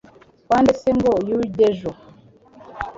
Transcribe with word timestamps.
kwa 0.47 0.57
nde 0.61 0.73
se 0.81 0.89
ngo 0.97 1.11
yujyejo 1.27 1.91